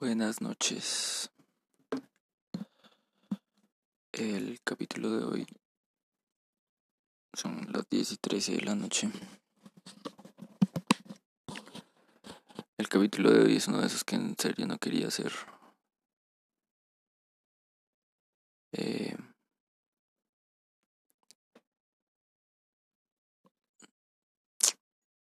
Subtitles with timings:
[0.00, 1.30] Buenas noches.
[4.10, 5.46] El capítulo de hoy
[7.32, 9.08] son las 10 y 13 de la noche.
[12.76, 15.32] El capítulo de hoy es uno de esos que en serio no quería hacer.
[18.72, 19.16] Eh,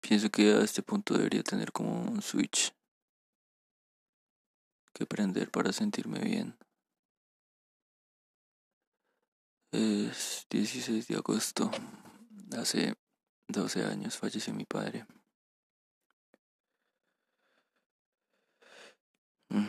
[0.00, 2.72] pienso que a este punto debería tener como un switch
[5.02, 6.56] que prender para sentirme bien.
[9.72, 11.70] Es 16 de agosto.
[12.56, 12.94] Hace
[13.48, 15.04] 12 años falleció mi padre.
[19.48, 19.66] Mm,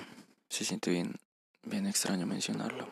[0.50, 1.16] se siente bien,
[1.64, 2.88] bien extraño mencionarlo.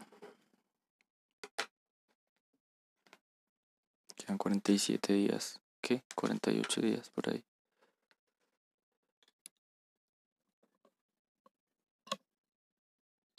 [4.16, 5.60] Quedan 47 días.
[5.80, 6.04] ¿Qué?
[6.16, 7.44] 48 días por ahí.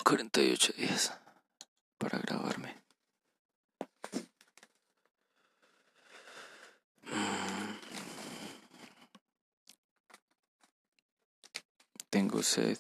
[0.05, 1.13] Cuarenta y ocho días
[1.97, 2.83] para grabarme.
[12.11, 12.79] Tengo sed.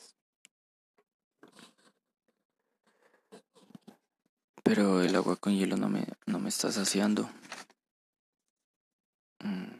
[4.63, 7.31] Pero el agua con hielo no me, no me está saciando.
[9.41, 9.72] Mm.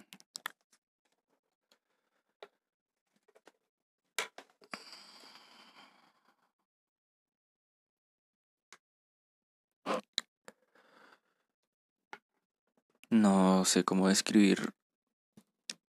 [13.13, 14.73] No sé cómo describir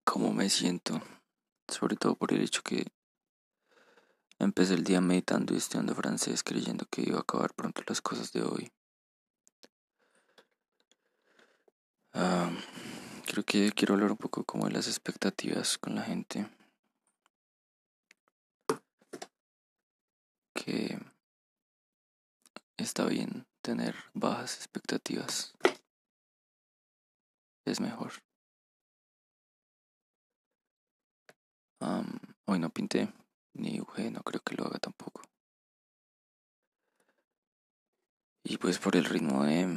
[0.03, 1.01] cómo me siento,
[1.69, 2.85] sobre todo por el hecho que
[4.41, 8.33] empecé el día meditando y estudiando francés creyendo que iba a acabar pronto las cosas
[8.33, 8.73] de hoy.
[12.13, 12.51] Ah,
[13.25, 16.51] creo que quiero hablar un poco como de las expectativas con la gente.
[20.55, 20.99] Que
[22.77, 25.55] está bien tener bajas expectativas.
[27.65, 28.13] Es mejor.
[32.47, 33.13] hoy no pinté,
[33.55, 35.23] ni dibujé, no creo que lo haga tampoco.
[38.45, 39.73] Y pues por el ritmo de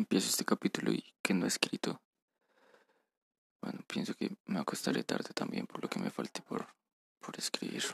[0.00, 2.00] empiezo este capítulo y que no he escrito.
[3.94, 6.66] Pienso que me acostaré tarde también por lo que me falte por,
[7.20, 7.84] por escribir.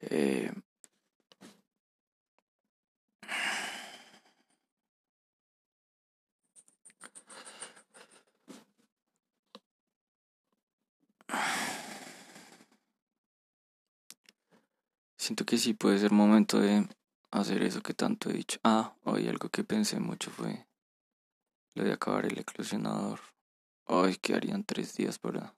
[0.00, 0.50] Eh,
[15.16, 16.88] Siento que sí puede ser momento de
[17.30, 18.58] hacer eso que tanto he dicho.
[18.64, 20.66] Ah, hoy algo que pensé mucho fue
[21.74, 23.20] lo de acabar el eclosionador.
[23.86, 25.54] Ay, que harían tres días para.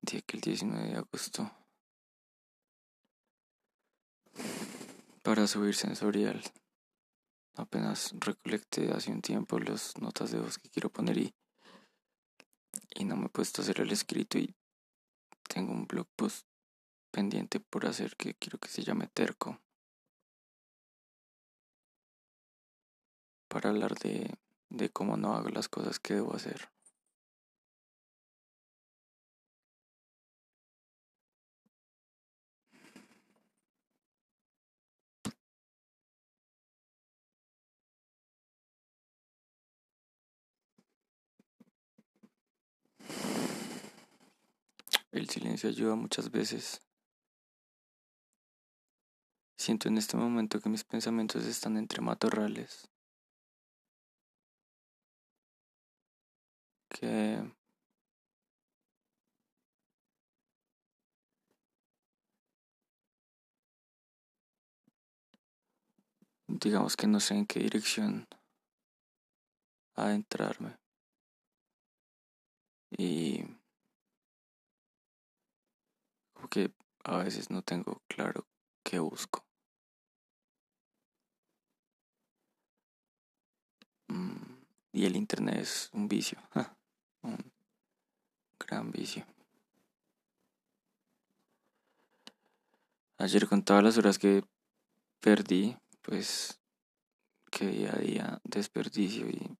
[0.00, 1.50] Día que el 19 de agosto.
[5.22, 6.42] Para subir sensorial.
[7.56, 11.34] Apenas recolecté hace un tiempo las notas de voz que quiero poner y.
[12.94, 14.54] Y no me he puesto a hacer el escrito y
[15.48, 16.46] tengo un blog post
[17.10, 19.60] pendiente por hacer que quiero que se llame terco.
[23.48, 24.34] Para hablar de,
[24.68, 26.68] de cómo no hago las cosas que debo hacer.
[45.10, 46.80] El silencio ayuda muchas veces.
[49.56, 52.88] Siento en este momento que mis pensamientos están entre matorrales.
[57.00, 57.38] Que
[66.48, 68.26] digamos que no sé en qué dirección
[69.94, 70.76] adentrarme.
[72.90, 73.44] Y
[76.32, 76.72] como que
[77.04, 78.44] a veces no tengo claro
[78.82, 79.44] qué busco.
[84.92, 86.38] Y el Internet es un vicio,
[88.82, 89.26] gran.
[93.18, 94.44] Ayer con todas las horas que
[95.20, 96.60] perdí, pues
[97.50, 99.56] que día a día desperdicio y,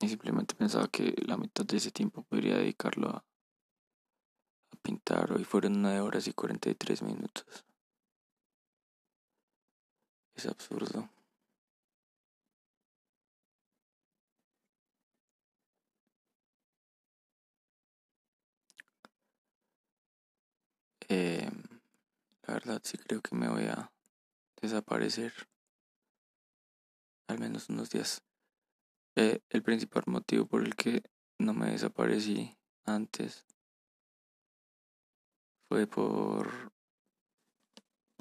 [0.00, 3.24] y simplemente pensaba que la mitad de ese tiempo podría dedicarlo a,
[4.82, 5.32] pintar.
[5.32, 7.64] Hoy fueron 9 horas y 43 minutos.
[10.34, 11.08] Es absurdo.
[21.10, 21.50] Eh,
[22.46, 23.90] la verdad sí creo que me voy a
[24.60, 25.32] desaparecer.
[27.28, 28.22] Al menos unos días.
[29.16, 31.02] Eh, el principal motivo por el que
[31.38, 33.44] no me desaparecí antes
[35.68, 36.72] fue por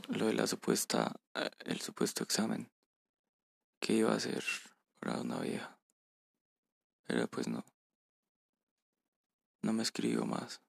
[0.09, 2.71] lo de la supuesta, eh, el supuesto examen
[3.79, 4.43] que iba a hacer
[4.99, 5.77] para una vieja.
[7.05, 7.63] Pero pues no,
[9.61, 10.61] no me escribo más.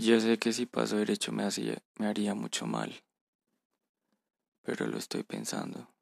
[0.00, 1.46] Yo sé que si paso derecho me,
[1.98, 3.02] me haría mucho mal,
[4.62, 5.92] pero lo estoy pensando.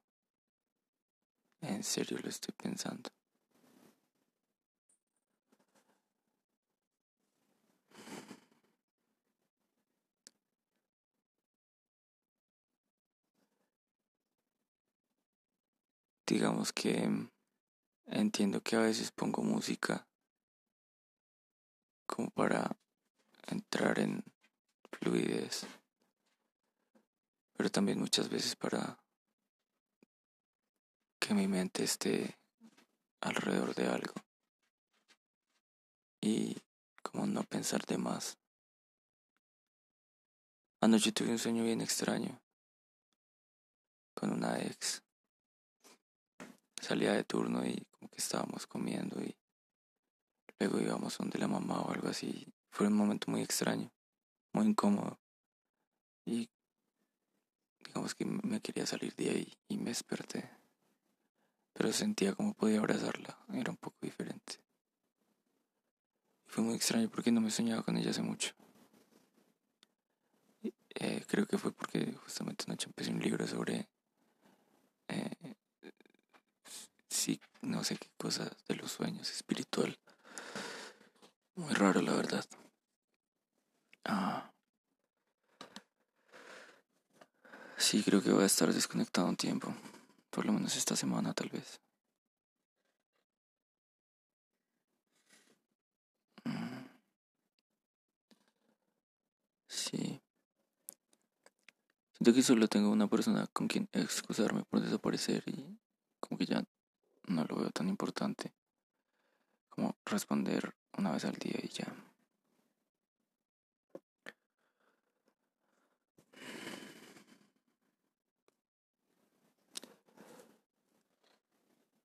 [1.62, 3.10] En serio lo estoy pensando.
[16.24, 17.10] Digamos que
[18.06, 20.06] entiendo que a veces pongo música
[22.06, 22.76] como para
[23.54, 24.24] entrar en
[24.92, 25.66] fluidez,
[27.56, 29.02] pero también muchas veces para
[31.18, 32.38] que mi mente esté
[33.20, 34.14] alrededor de algo
[36.20, 36.56] y
[37.02, 38.38] como no pensar de más.
[40.80, 42.40] Anoche tuve un sueño bien extraño
[44.14, 45.02] con una ex.
[46.80, 49.36] Salía de turno y como que estábamos comiendo y
[50.58, 52.46] luego íbamos donde la mamá o algo así
[52.78, 53.90] fue un momento muy extraño,
[54.52, 55.18] muy incómodo.
[56.24, 56.48] Y
[57.84, 60.48] digamos que me quería salir de ahí y me desperté.
[61.72, 64.60] Pero sentía como podía abrazarla, era un poco diferente.
[66.46, 68.54] Fue muy extraño porque no me soñaba con ella hace mucho.
[71.00, 73.88] Eh, creo que fue porque justamente anoche empecé un libro sobre
[75.08, 75.56] eh,
[77.08, 79.98] sí, no sé qué cosas de los sueños, espiritual.
[81.56, 82.44] Muy raro, la verdad.
[84.08, 84.50] Ah.
[87.88, 89.74] Sí, creo que voy a estar desconectado un tiempo.
[90.28, 91.80] Por lo menos esta semana, tal vez.
[96.46, 96.88] Mm.
[99.66, 100.20] Sí.
[102.12, 105.78] Siento que solo tengo una persona con quien excusarme por desaparecer y
[106.20, 106.62] como que ya
[107.28, 108.52] no lo veo tan importante
[109.70, 111.86] como responder una vez al día y ya.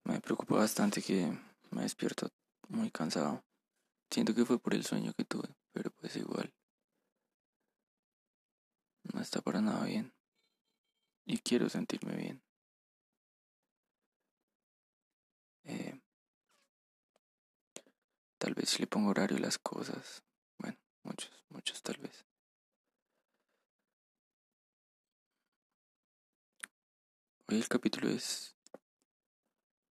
[0.05, 1.31] Me preocupa bastante que
[1.69, 2.29] me despierto
[2.69, 3.43] muy cansado.
[4.09, 6.51] Siento que fue por el sueño que tuve, pero pues igual.
[9.13, 10.13] No está para nada bien.
[11.25, 12.41] Y quiero sentirme bien.
[15.65, 15.99] Eh,
[18.43, 20.21] Tal vez si le pongo horario a las cosas.
[20.59, 22.25] Bueno, muchos, muchos tal vez.
[27.47, 28.52] Hoy el capítulo es...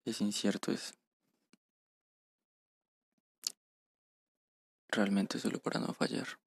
[0.07, 0.93] Es incierto, es...
[4.87, 6.39] Realmente solo para no fallar.